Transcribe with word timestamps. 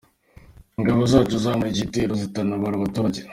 Ingabo 0.77 1.01
zacu 1.11 1.35
zakumiriye 1.43 1.73
igitero 1.77 2.11
zinatabara 2.21 2.75
abaturage. 2.77 3.19